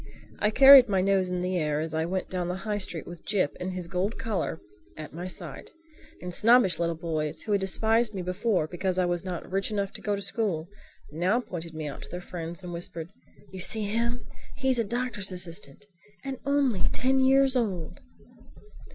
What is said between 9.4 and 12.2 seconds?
rich enough to go to school now pointed me out to their